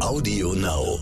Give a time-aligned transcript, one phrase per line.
[0.00, 0.98] Audio Now.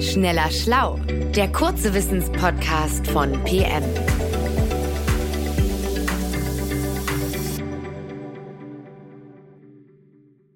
[0.00, 0.98] Schneller Schlau,
[1.36, 3.84] der kurze Wissenspodcast von PM.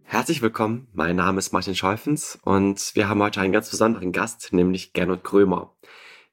[0.03, 4.53] Herzlich willkommen, mein Name ist Martin Scholfens und wir haben heute einen ganz besonderen Gast,
[4.53, 5.74] nämlich Gernot Krömer.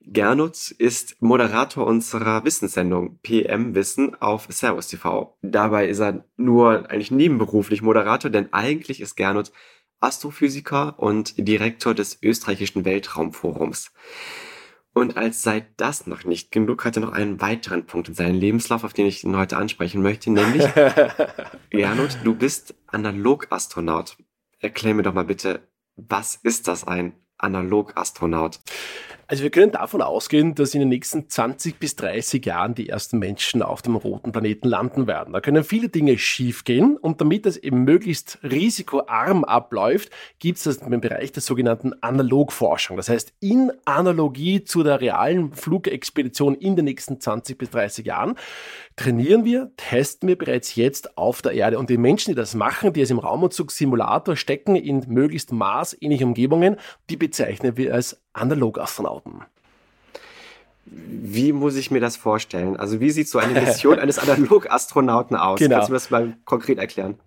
[0.03, 5.37] Gernot ist Moderator unserer Wissenssendung PM Wissen auf Servus TV.
[5.41, 9.51] Dabei ist er nur eigentlich nebenberuflich Moderator, denn eigentlich ist Gernot
[9.99, 13.91] Astrophysiker und Direktor des österreichischen Weltraumforums.
[14.93, 18.39] Und als sei das noch nicht genug, hat er noch einen weiteren Punkt in seinem
[18.39, 20.65] Lebenslauf, auf den ich ihn heute ansprechen möchte, nämlich
[21.69, 24.17] Gernot, du bist Analogastronaut.
[24.59, 28.59] Erklär mir doch mal bitte, was ist das ein Analogastronaut?
[29.31, 33.17] Also wir können davon ausgehen, dass in den nächsten 20 bis 30 Jahren die ersten
[33.17, 35.31] Menschen auf dem roten Planeten landen werden.
[35.31, 40.77] Da können viele Dinge schiefgehen und damit das eben möglichst risikoarm abläuft, gibt es das
[40.79, 42.97] im Bereich der sogenannten Analogforschung.
[42.97, 48.35] Das heißt, in Analogie zu der realen Flugexpedition in den nächsten 20 bis 30 Jahren
[49.01, 51.79] trainieren wir, testen wir bereits jetzt auf der Erde.
[51.79, 56.75] Und die Menschen, die das machen, die es im Raumanzug-Simulator stecken, in möglichst maßähnliche Umgebungen,
[57.09, 59.41] die bezeichnen wir als Analogastronauten.
[60.85, 62.75] Wie muss ich mir das vorstellen?
[62.75, 65.59] Also wie sieht so eine Mission eines Analogastronauten aus?
[65.59, 65.77] Genau.
[65.77, 67.17] Kannst du das mal konkret erklären?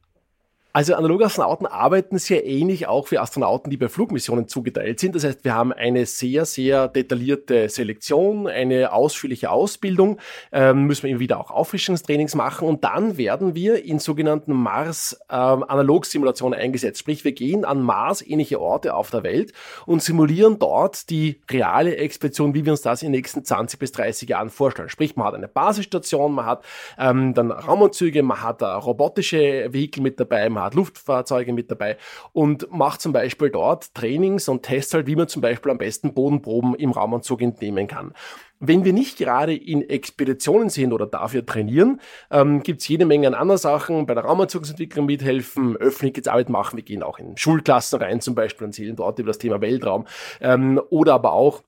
[0.77, 5.14] Also Analogastronauten arbeiten sehr ähnlich auch wie Astronauten, die bei Flugmissionen zugeteilt sind.
[5.14, 10.19] Das heißt, wir haben eine sehr, sehr detaillierte Selektion, eine ausführliche Ausbildung,
[10.50, 16.58] ähm, müssen wir immer wieder auch Auffrischungstrainings machen und dann werden wir in sogenannten Mars-Analogsimulationen
[16.58, 16.98] ähm, eingesetzt.
[16.98, 19.52] Sprich, wir gehen an Mars-ähnliche Orte auf der Welt
[19.86, 23.92] und simulieren dort die reale Expedition, wie wir uns das in den nächsten 20 bis
[23.92, 24.89] 30 Jahren vorstellen.
[24.89, 26.64] Sprich, man hat eine Basisstation, man hat
[26.98, 31.98] ähm, dann Raumanzüge, man hat robotische Vehikel mit dabei, man Luftfahrzeuge mit dabei
[32.33, 36.14] und macht zum Beispiel dort Trainings und Tests halt, wie man zum Beispiel am besten
[36.14, 38.14] Bodenproben im Raumanzug entnehmen kann.
[38.61, 43.27] Wenn wir nicht gerade in Expeditionen sind oder dafür trainieren, ähm, gibt es jede Menge
[43.27, 48.20] an anderen Sachen, bei der Raumanzugsentwicklung mithelfen, Öffentlichkeitsarbeit machen, wir gehen auch in Schulklassen rein
[48.20, 50.07] zum Beispiel und zählen dort über das Thema Weltraum
[50.41, 51.63] ähm, oder aber auch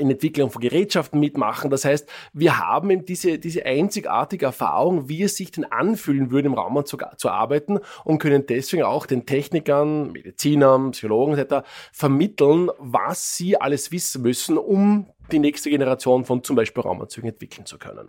[0.00, 1.70] in Entwicklung von Gerätschaften mitmachen.
[1.70, 6.48] Das heißt, wir haben eben diese, diese einzigartige Erfahrung, wie es sich denn anfühlen würde,
[6.48, 11.66] im Raumanzug zu arbeiten und können deswegen auch den Technikern, Medizinern, Psychologen etc.
[11.92, 17.66] vermitteln, was sie alles wissen müssen, um die nächste Generation von zum Beispiel Raumanzügen entwickeln
[17.66, 18.08] zu können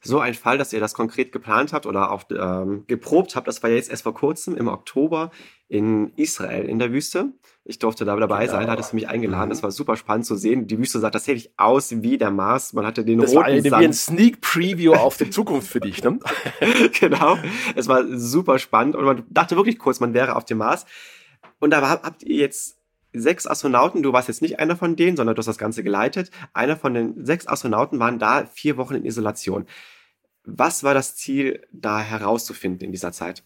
[0.00, 3.62] so ein Fall, dass ihr das konkret geplant habt oder auch ähm, geprobt habt, das
[3.62, 5.30] war jetzt erst vor kurzem im Oktober
[5.68, 7.32] in Israel in der Wüste.
[7.68, 8.52] Ich durfte da dabei genau.
[8.58, 9.50] sein, hattest du mich eingeladen.
[9.50, 9.64] Das mhm.
[9.64, 10.66] war super spannend zu sehen.
[10.66, 12.72] Die Wüste sah tatsächlich aus wie der Mars.
[12.72, 13.82] Man hatte den das roten war eine, Sand.
[13.82, 16.18] wie ein Sneak Preview auf die Zukunft für dich, ne?
[16.98, 17.36] genau.
[17.76, 20.86] Es war super spannend und man dachte wirklich kurz, man wäre auf dem Mars.
[21.58, 22.78] Und da habt ihr jetzt
[23.12, 26.30] sechs Astronauten, du warst jetzt nicht einer von denen, sondern du hast das Ganze geleitet.
[26.54, 29.66] Einer von den sechs Astronauten waren da vier Wochen in Isolation.
[30.44, 33.44] Was war das Ziel, da herauszufinden in dieser Zeit?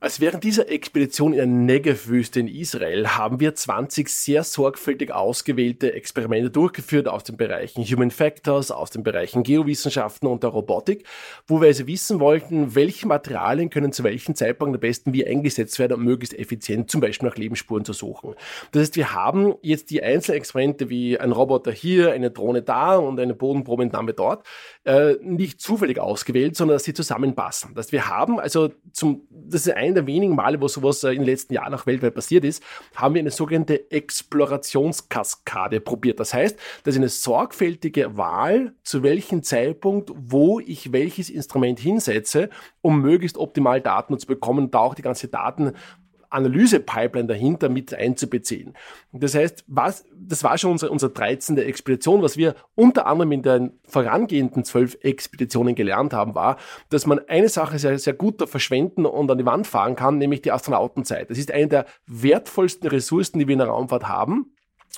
[0.00, 5.92] Als während dieser Expedition in der Negev-Wüste in Israel haben wir 20 sehr sorgfältig ausgewählte
[5.92, 11.04] Experimente durchgeführt aus den Bereichen Human Factors, aus den Bereichen Geowissenschaften und der Robotik,
[11.48, 15.80] wo wir also wissen wollten, welche Materialien können zu welchem Zeitpunkt am besten wie eingesetzt
[15.80, 18.36] werden, um möglichst effizient zum Beispiel nach Lebensspuren zu suchen.
[18.70, 23.18] Das heißt, wir haben jetzt die Einzelexperimente wie ein Roboter hier, eine Drohne da und
[23.18, 24.46] eine Bodenprobenentnahme dort
[24.84, 27.74] äh, nicht zufällig ausgewählt, sondern dass sie zusammenpassen.
[27.74, 31.02] Das heißt, wir haben also zum, das ist ein einer der wenigen Male, wo sowas
[31.04, 32.62] äh, in den letzten Jahren auch weltweit passiert ist,
[32.94, 36.20] haben wir eine sogenannte Explorationskaskade probiert.
[36.20, 42.50] Das heißt, das ist eine sorgfältige Wahl, zu welchem Zeitpunkt, wo ich welches Instrument hinsetze,
[42.80, 45.72] um möglichst optimal Daten zu bekommen, da auch die ganze Daten
[46.30, 48.74] Analyse-Pipeline dahinter mit einzubeziehen.
[49.12, 51.58] Das heißt, was, das war schon unsere, unsere 13.
[51.58, 52.22] Expedition.
[52.22, 56.58] Was wir unter anderem in den vorangehenden zwölf Expeditionen gelernt haben, war,
[56.90, 60.42] dass man eine Sache sehr, sehr gut verschwenden und an die Wand fahren kann, nämlich
[60.42, 61.30] die Astronautenzeit.
[61.30, 64.52] Das ist eine der wertvollsten Ressourcen, die wir in der Raumfahrt haben.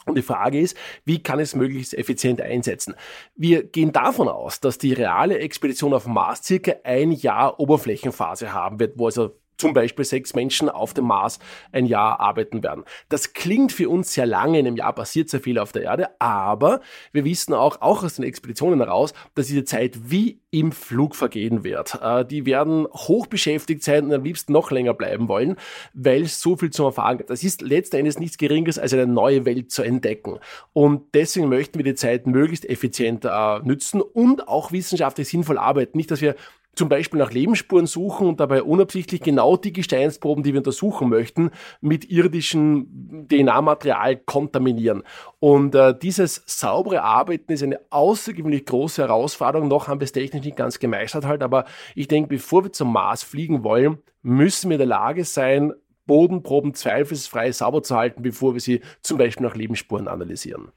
[0.07, 2.95] Und die Frage ist, wie kann es möglichst effizient einsetzen?
[3.35, 8.81] Wir gehen davon aus, dass die reale Expedition auf Mars circa ein Jahr Oberflächenphase haben
[8.81, 11.39] wird, wo also zum Beispiel sechs Menschen auf dem Mars
[11.73, 12.85] ein Jahr arbeiten werden.
[13.09, 16.09] Das klingt für uns sehr lange, in einem Jahr passiert sehr viel auf der Erde,
[16.19, 16.81] aber
[17.13, 21.63] wir wissen auch, auch aus den Expeditionen heraus, dass diese Zeit wie im Flug vergehen
[21.63, 21.99] wird.
[22.03, 25.57] Äh, die werden hoch beschäftigt sein und am liebsten noch länger bleiben wollen,
[25.95, 27.31] weil es so viel zum Erfahren gibt.
[27.31, 30.39] Das ist letzten Endes nichts Geringes als eine neue Welt zu entdecken.
[30.73, 35.97] Und deswegen möchten wir die Zeit möglichst effizient äh, nützen und auch wissenschaftlich sinnvoll arbeiten.
[35.97, 36.35] Nicht, dass wir
[36.75, 41.51] zum Beispiel nach Lebensspuren suchen und dabei unabsichtlich genau die Gesteinsproben, die wir untersuchen möchten,
[41.81, 45.03] mit irdischem DNA-Material kontaminieren.
[45.41, 49.69] Und äh, dieses saubere Arbeiten ist eine außergewöhnlich große Herausforderung.
[49.69, 51.65] Noch haben wir es technisch nicht ganz gemeistert halt, aber
[51.95, 55.73] ich denke, bevor wir zum Mars fliegen wollen, müssen wir in der Lage sein,
[56.07, 60.73] Bodenproben zweifelsfrei sauber zu halten, bevor wir sie zum Beispiel nach Lebensspuren analysieren.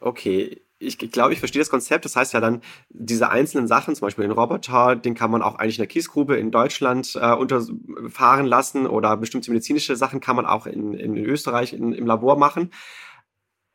[0.00, 2.04] Okay, ich glaube, ich verstehe das Konzept.
[2.04, 5.56] Das heißt ja dann, diese einzelnen Sachen, zum Beispiel den Roboter, den kann man auch
[5.56, 10.46] eigentlich in der Kiesgrube in Deutschland äh, unterfahren lassen oder bestimmte medizinische Sachen kann man
[10.46, 12.70] auch in, in Österreich in, im Labor machen.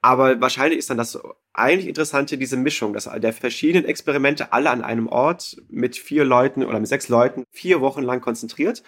[0.02, 1.20] Aber wahrscheinlich ist dann das
[1.54, 6.64] eigentlich Interessante, diese Mischung, dass der verschiedenen Experimente alle an einem Ort mit vier Leuten
[6.64, 8.82] oder mit sechs Leuten vier Wochen lang konzentriert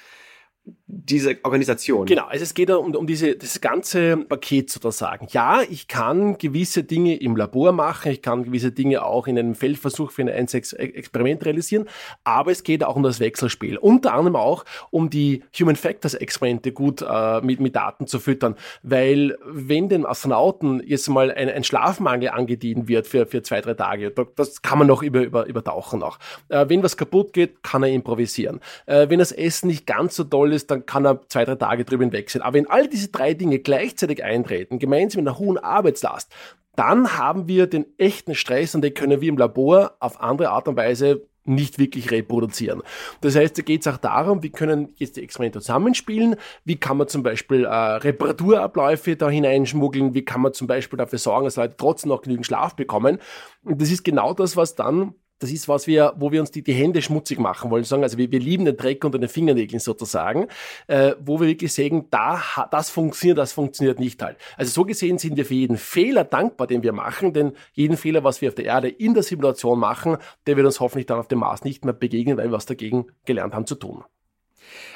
[0.95, 2.05] diese Organisation.
[2.05, 5.27] Genau, also es geht um, um diese, das ganze Paket sozusagen.
[5.31, 9.55] Ja, ich kann gewisse Dinge im Labor machen, ich kann gewisse Dinge auch in einem
[9.55, 11.87] Feldversuch für ein Experiment realisieren,
[12.23, 13.77] aber es geht auch um das Wechselspiel.
[13.77, 18.55] Unter anderem auch um die Human Factors Experimente gut äh, mit, mit Daten zu füttern,
[18.83, 23.73] weil wenn den Astronauten jetzt mal ein, ein Schlafmangel angedient wird für, für zwei, drei
[23.73, 26.19] Tage, das kann man noch über, über, übertauchen noch.
[26.49, 28.59] Äh, wenn was kaputt geht, kann er improvisieren.
[28.85, 31.85] Äh, wenn das Essen nicht ganz so toll ist, dann kann er zwei, drei Tage
[31.85, 32.41] drüber hinweg sein.
[32.41, 36.31] Aber wenn all diese drei Dinge gleichzeitig eintreten, gemeinsam mit einer hohen Arbeitslast,
[36.75, 40.67] dann haben wir den echten Stress und den können wir im Labor auf andere Art
[40.67, 42.81] und Weise nicht wirklich reproduzieren.
[43.21, 46.97] Das heißt, da geht es auch darum, wie können jetzt die Experimente zusammenspielen, wie kann
[46.97, 51.57] man zum Beispiel äh, Reparaturabläufe da hineinschmuggeln, wie kann man zum Beispiel dafür sorgen, dass
[51.57, 53.19] Leute trotzdem noch genügend Schlaf bekommen.
[53.63, 56.63] Und das ist genau das, was dann das ist was wir, wo wir uns die,
[56.63, 59.79] die Hände schmutzig machen wollen, sagen, also wir, wir lieben den Dreck unter den Fingernägeln
[59.79, 60.47] sozusagen,
[60.87, 62.41] äh, wo wir wirklich sagen, da,
[62.71, 64.37] das funktioniert, das funktioniert nicht halt.
[64.55, 68.23] Also so gesehen sind wir für jeden Fehler dankbar, den wir machen, denn jeden Fehler,
[68.23, 70.17] was wir auf der Erde in der Simulation machen,
[70.47, 73.07] der wird uns hoffentlich dann auf dem Mars nicht mehr begegnen, weil wir was dagegen
[73.25, 74.03] gelernt haben zu tun.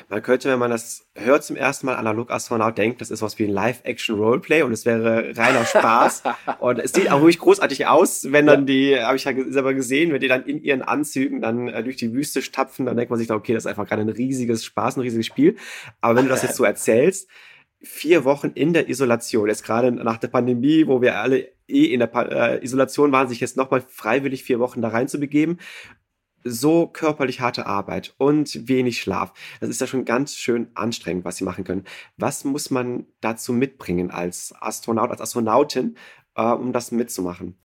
[0.10, 3.46] Man könnte, wenn man das hört zum ersten Mal Analog-Astronaut, denkt, das ist was wie
[3.46, 6.24] ein Live-Action-Roleplay und es wäre reiner Spaß.
[6.60, 10.14] und es sieht auch ruhig großartig aus, wenn dann die, habe ich ja selber gesehen,
[10.14, 13.20] wenn die dann in ihren Anzügen dann äh, durch die Wüste stapfen, dann denkt man
[13.20, 15.58] sich, okay, das ist einfach gerade ein riesiges Spaß, ein riesiges Spiel.
[16.02, 17.30] Aber wenn du das jetzt so erzählst,
[17.82, 22.00] vier Wochen in der Isolation, jetzt gerade nach der Pandemie, wo wir alle eh in
[22.00, 25.60] der äh, Isolation waren, sich jetzt nochmal freiwillig vier Wochen da reinzubegeben
[26.44, 29.34] so körperlich harte Arbeit und wenig Schlaf.
[29.60, 31.86] Das ist ja schon ganz schön anstrengend, was sie machen können.
[32.18, 35.98] Was muss man dazu mitbringen als Astronaut, als Astronautin,
[36.38, 37.56] äh, um das mitzumachen?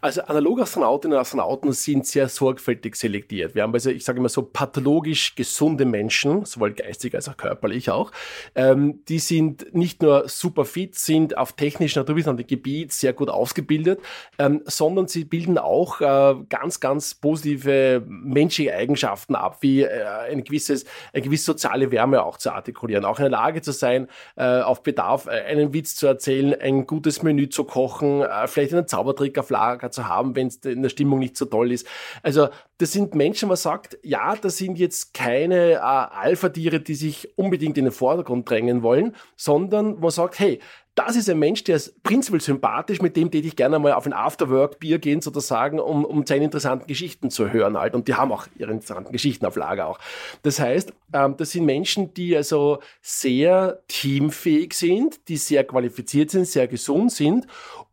[0.00, 3.54] Also Analogastronautinnen und Astronauten sind sehr sorgfältig selektiert.
[3.54, 7.90] Wir haben also, ich sage immer so, pathologisch gesunde Menschen, sowohl geistig als auch körperlich
[7.90, 8.12] auch.
[8.54, 14.00] Ähm, die sind nicht nur super fit, sind auf technischem naturwissenschaftlichem Gebiet sehr gut ausgebildet,
[14.38, 20.44] ähm, sondern sie bilden auch äh, ganz, ganz positive menschliche Eigenschaften ab, wie äh, ein
[20.44, 24.60] gewisses, eine gewisse soziale Wärme auch zu artikulieren, auch in der Lage zu sein, äh,
[24.60, 28.72] auf Bedarf äh, einen Witz zu erzählen, ein gutes Menü zu kochen, machen, äh, vielleicht
[28.72, 31.86] einen Zaubertrick auf Lager zu haben, wenn es in der Stimmung nicht so toll ist.
[32.22, 37.36] Also das sind Menschen, man sagt, ja, das sind jetzt keine äh, Alpha-Tiere, die sich
[37.36, 40.60] unbedingt in den Vordergrund drängen wollen, sondern man sagt, hey,
[40.98, 44.04] das ist ein Mensch, der ist prinzipiell sympathisch, mit dem täte ich gerne mal auf
[44.04, 47.94] ein Afterwork-Bier gehen, sozusagen, um, um seine interessanten Geschichten zu hören halt.
[47.94, 50.00] Und die haben auch ihre interessanten Geschichten auf Lager auch.
[50.42, 56.48] Das heißt, ähm, das sind Menschen, die also sehr teamfähig sind, die sehr qualifiziert sind,
[56.48, 57.46] sehr gesund sind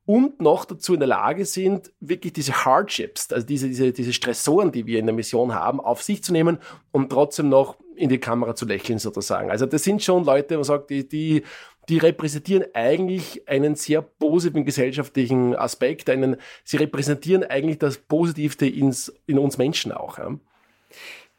[0.07, 4.71] und noch dazu in der Lage sind, wirklich diese Hardships, also diese, diese, diese Stressoren,
[4.71, 6.57] die wir in der Mission haben, auf sich zu nehmen
[6.91, 9.51] und trotzdem noch in die Kamera zu lächeln sozusagen.
[9.51, 11.43] Also das sind schon Leute, man sagt, die, die,
[11.89, 19.13] die repräsentieren eigentlich einen sehr positiven gesellschaftlichen Aspekt, einen, sie repräsentieren eigentlich das Positivste ins,
[19.27, 20.17] in uns Menschen auch.
[20.17, 20.35] Ja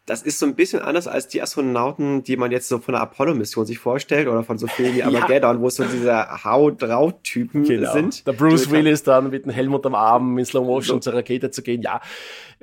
[0.07, 3.03] das ist so ein bisschen anders als die Astronauten, die man jetzt so von der
[3.03, 5.61] Apollo-Mission sich vorstellt oder von so Filmen wie Armageddon, ja.
[5.61, 7.93] wo es so diese Haut-Draut-Typen genau.
[7.93, 8.25] sind.
[8.25, 11.11] Der Bruce Willis dann mit dem Helmut am Arm in Slow Motion so.
[11.11, 11.83] zur Rakete zu gehen.
[11.83, 12.01] Ja,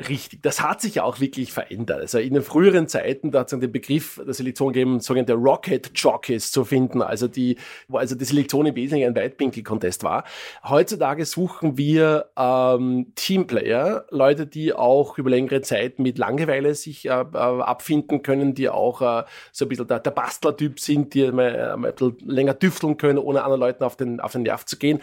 [0.07, 0.41] richtig.
[0.41, 1.99] Das hat sich auch wirklich verändert.
[1.99, 5.91] Also in den früheren Zeiten, da hat es den Begriff der Selektion gegeben, sogenannte Rocket
[5.95, 7.57] Jockeys zu finden, also die,
[7.89, 10.23] wo also die Selektion im Wesentlichen ein Weitwinkel-Contest war.
[10.63, 17.25] Heutzutage suchen wir ähm, Teamplayer, Leute, die auch über längere Zeit mit Langeweile sich äh,
[17.35, 21.77] abfinden können, die auch äh, so ein bisschen der, der Bastler-Typ sind, die mal, äh,
[21.77, 24.77] mal ein bisschen länger düfteln können, ohne anderen Leuten auf den, auf den Nerv zu
[24.77, 25.01] gehen.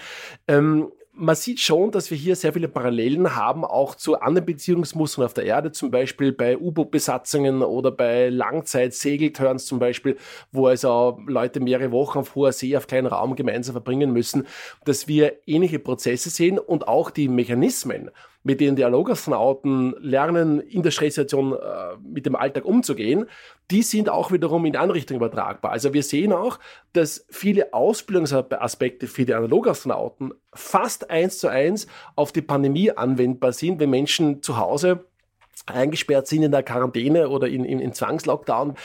[0.48, 5.24] Ähm, man sieht schon, dass wir hier sehr viele Parallelen haben, auch zu anderen Beziehungsmustern
[5.24, 10.16] auf der Erde, zum Beispiel bei U-Boot-Besatzungen oder bei Langzeit-Segelturns zum Beispiel,
[10.50, 14.46] wo also Leute mehrere Wochen auf hoher See auf kleinen Raum gemeinsam verbringen müssen,
[14.84, 18.10] dass wir ähnliche Prozesse sehen und auch die Mechanismen,
[18.42, 21.56] mit denen die Analogastronauten lernen, in der Stresssituation äh,
[22.02, 23.26] mit dem Alltag umzugehen,
[23.70, 25.72] die sind auch wiederum in die andere Richtung übertragbar.
[25.72, 26.58] Also wir sehen auch,
[26.92, 33.78] dass viele Ausbildungsaspekte für die Analogastronauten fast eins zu eins auf die Pandemie anwendbar sind,
[33.78, 35.04] wenn Menschen zu Hause
[35.66, 38.76] eingesperrt sind in der Quarantäne oder in, in, in Zwangslockdown,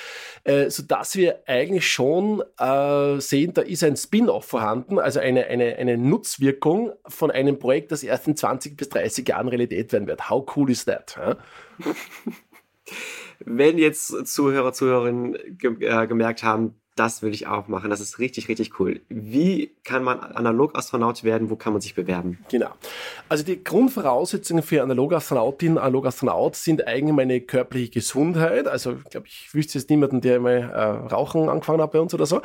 [0.44, 5.76] äh, sodass wir eigentlich schon äh, sehen, da ist ein Spin-off vorhanden, also eine, eine,
[5.76, 10.30] eine Nutzwirkung von einem Projekt, das erst in 20 bis 30 Jahren Realität werden wird.
[10.30, 11.18] How cool is that?
[11.18, 11.38] Ja?
[13.40, 17.90] Wenn jetzt Zuhörer, Zuhörerinnen äh, gemerkt haben, das will ich auch machen.
[17.90, 19.02] Das ist richtig, richtig cool.
[19.10, 21.50] Wie kann man Analogastronaut werden?
[21.50, 22.40] Wo kann man sich bewerben?
[22.50, 22.70] Genau.
[23.28, 28.68] Also die Grundvoraussetzungen für Analogastronautinnen, Analogastronaut sind eigentlich meine körperliche Gesundheit.
[28.68, 32.14] Also ich glaube, ich wüsste jetzt niemanden, der mal äh, Rauchen angefangen hat bei uns
[32.14, 32.42] oder so.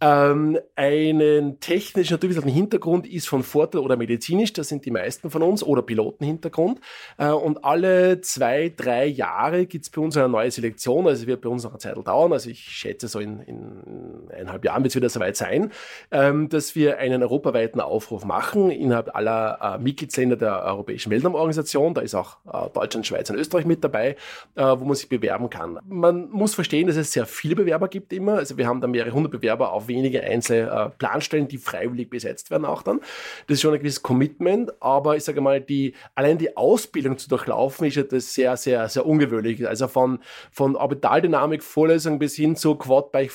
[0.00, 4.54] Ähm, einen technischen, naturwissenschaftlichen Hintergrund ist von Vorteil oder medizinisch.
[4.54, 5.62] Das sind die meisten von uns.
[5.62, 6.80] Oder Pilotenhintergrund.
[7.18, 11.06] Äh, und alle zwei, drei Jahre gibt es bei uns eine neue Selektion.
[11.06, 12.32] Also wird bei uns noch eine Zeit dauern.
[12.32, 13.89] Also ich schätze so in, in
[14.32, 15.70] eineinhalb Jahren wird es wieder soweit sein,
[16.10, 21.94] ähm, dass wir einen europaweiten Aufruf machen innerhalb aller äh, Mitgliedsländer der Europäischen Weltraumorganisation.
[21.94, 24.16] Da ist auch äh, Deutschland, Schweiz und Österreich mit dabei,
[24.54, 25.78] äh, wo man sich bewerben kann.
[25.88, 28.34] Man muss verstehen, dass es sehr viele Bewerber gibt immer.
[28.34, 32.64] Also wir haben da mehrere hundert Bewerber auf wenige einzelne Planstellen, die freiwillig besetzt werden
[32.64, 33.00] auch dann.
[33.46, 37.28] Das ist schon ein gewisses Commitment, aber ich sage mal, die, allein die Ausbildung zu
[37.28, 39.66] durchlaufen ist ja das sehr, sehr, sehr ungewöhnlich.
[39.66, 40.20] Also von,
[40.50, 43.30] von Orbitaldynamik, Vorlesung bis hin zu Quad-Bike,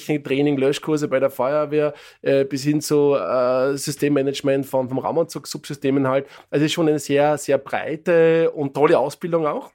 [0.00, 6.08] Fahrtechnik, Training, Löschkurse bei der Feuerwehr äh, bis hin zu äh, Systemmanagement von, vom Raumanzug-Subsystemen
[6.08, 6.26] halt.
[6.50, 9.70] Also ist schon eine sehr, sehr breite und tolle Ausbildung auch.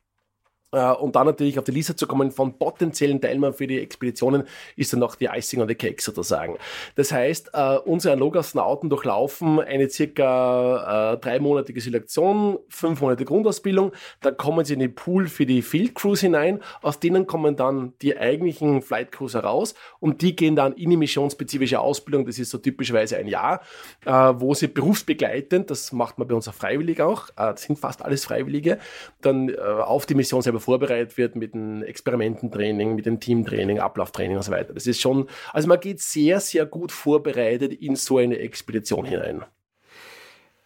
[0.76, 4.44] Äh, und dann natürlich auf die Liste zu kommen von potenziellen Teilnehmern für die Expeditionen,
[4.76, 6.58] ist dann noch die Icing on the Cake sozusagen.
[6.96, 14.36] Das heißt, äh, unsere Analogastronauten durchlaufen eine circa äh, dreimonatige Selektion, fünf Monate Grundausbildung, dann
[14.36, 18.18] kommen sie in den Pool für die Field Crews hinein, aus denen kommen dann die
[18.18, 22.58] eigentlichen Flight Crews heraus und die gehen dann in die missionsspezifische Ausbildung, das ist so
[22.58, 23.62] typischerweise ein Jahr,
[24.04, 28.26] wo sie berufsbegleitend, das macht man bei uns auch freiwillig auch, das sind fast alles
[28.26, 28.80] Freiwillige,
[29.22, 34.44] dann auf die Mission selber vorbereitet wird mit dem Experimententraining, mit dem Teamtraining, Ablauftraining und
[34.44, 34.74] so weiter.
[34.74, 39.46] Das ist schon, also man geht sehr, sehr gut vorbereitet in so eine Expedition hinein.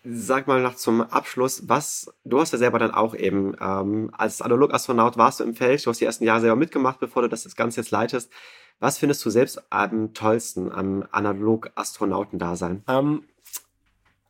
[0.03, 4.41] Sag mal noch zum Abschluss, was, du hast ja selber dann auch eben, ähm, als
[4.41, 7.53] Analog-Astronaut warst du im Feld, du hast die ersten Jahre selber mitgemacht, bevor du das
[7.55, 8.31] Ganze jetzt leitest.
[8.79, 12.83] Was findest du selbst am tollsten am Analog-Astronauten-Dasein?
[12.87, 13.23] Ähm,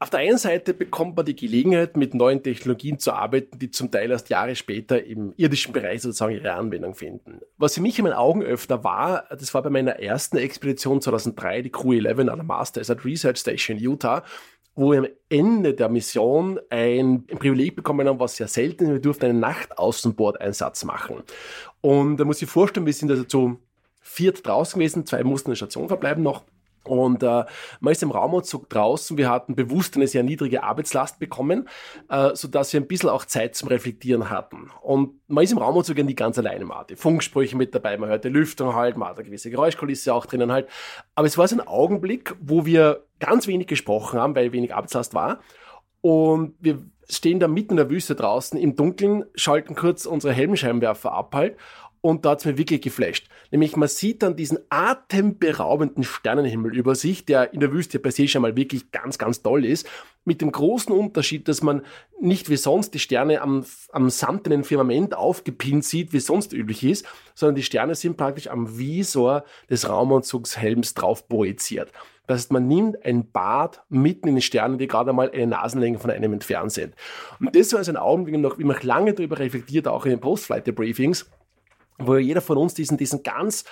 [0.02, 3.92] auf der einen Seite bekommt man die Gelegenheit, mit neuen Technologien zu arbeiten, die zum
[3.92, 7.42] Teil erst Jahre später im irdischen Bereich sozusagen ihre Anwendung finden.
[7.58, 11.64] Was für mich in meinen Augen öfter war, das war bei meiner ersten Expedition 2003,
[11.64, 14.24] die Crew 11 an der Master Desert Research Station in Utah,
[14.74, 18.92] wo wir am Ende der Mission ein Privileg bekommen haben, was sehr selten ist.
[18.92, 21.24] Wir durften einen Nachtaußenbordeinsatz machen.
[21.82, 23.60] Und da muss ich vorstellen, wir sind also zu
[24.00, 26.46] viert draußen gewesen, zwei mussten in der Station verbleiben noch.
[26.90, 27.46] Und äh,
[27.80, 29.18] man ist im Raumanzug draußen.
[29.18, 31.70] Wir hatten bewusst eine sehr niedrige Arbeitslast bekommen,
[32.10, 34.72] äh, sodass wir ein bisschen auch Zeit zum Reflektieren hatten.
[34.82, 36.66] Und man ist im Raumanzug ja nicht ganz alleine.
[36.66, 40.26] Man hatte Funksprüche mit dabei, man hörte Lüftung halt, man hat eine gewisse Geräuschkulisse auch
[40.26, 40.68] drinnen halt.
[41.16, 45.14] Aber es war so ein Augenblick, wo wir ganz wenig gesprochen haben, weil wenig Arbeitslast
[45.14, 45.40] war.
[46.02, 46.80] Und wir
[47.10, 51.58] stehen da mitten in der Wüste draußen im Dunkeln, schalten kurz unsere Helmscheinwerfer ab halt
[52.02, 53.28] und da hat's mir wirklich geflasht.
[53.52, 58.28] Nämlich man sieht dann diesen atemberaubenden Sternenhimmel über sich, der in der Wüste per se
[58.28, 59.88] schon mal wirklich ganz, ganz toll ist.
[60.26, 61.84] Mit dem großen Unterschied, dass man
[62.20, 67.06] nicht wie sonst die Sterne am, am samtenen Firmament aufgepinnt sieht, wie sonst üblich ist,
[67.36, 71.92] sondern die Sterne sind praktisch am Visor des Raumanzugshelms drauf projiziert.
[72.30, 75.98] Das heißt, man nimmt ein Bad mitten in den Sternen, die gerade mal eine Nasenlänge
[75.98, 76.94] von einem entfernt sind.
[77.40, 81.28] Und das war also ein Augenblick, wie man lange darüber reflektiert, auch in den Post-Flight-Briefings,
[82.00, 83.66] wo jeder von uns diesen, diesen ganz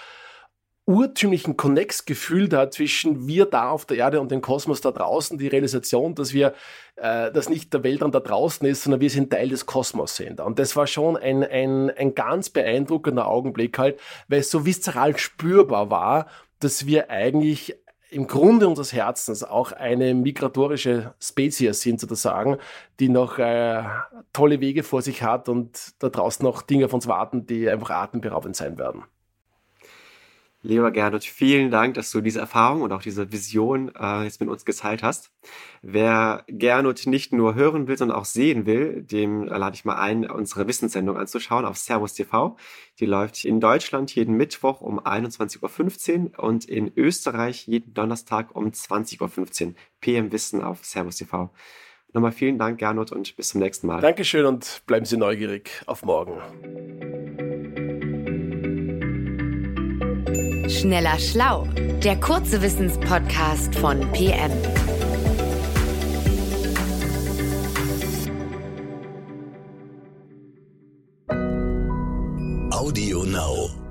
[0.87, 5.49] urtümlichen Connex-Gefühl da zwischen wir da auf der Erde und dem Kosmos da draußen, die
[5.49, 6.53] Realisation, dass wir,
[6.95, 10.39] äh, dass nicht der Weltraum da draußen ist, sondern wir sind Teil des Kosmos sind.
[10.39, 15.17] Und das war schon ein, ein, ein ganz beeindruckender Augenblick halt, weil es so viszeral
[15.17, 16.27] spürbar war,
[16.59, 17.75] dass wir eigentlich
[18.09, 22.57] im Grunde unseres Herzens auch eine migratorische Spezies sind, sozusagen,
[22.99, 23.83] die noch äh,
[24.33, 27.89] tolle Wege vor sich hat und da draußen noch Dinge auf uns warten, die einfach
[27.89, 29.03] atemberaubend sein werden.
[30.63, 34.49] Lieber Gernot, vielen Dank, dass du diese Erfahrung und auch diese Vision äh, jetzt mit
[34.49, 35.31] uns geteilt hast.
[35.83, 40.29] Wer Gernot nicht nur hören will, sondern auch sehen will, dem lade ich mal ein,
[40.29, 42.57] unsere Wissenssendung anzuschauen auf Servus TV.
[42.99, 48.65] Die läuft in Deutschland jeden Mittwoch um 21.15 Uhr und in Österreich jeden Donnerstag um
[48.65, 49.73] 20.15 Uhr.
[50.01, 51.51] PM Wissen auf Servus TV.
[52.13, 54.01] Nochmal vielen Dank, Gernot, und bis zum nächsten Mal.
[54.01, 55.83] Dankeschön und bleiben Sie neugierig.
[55.85, 56.41] Auf morgen.
[60.69, 61.65] Schneller Schlau,
[62.03, 64.51] der kurze Wissenspodcast von PM.
[72.71, 73.86] Audio Now.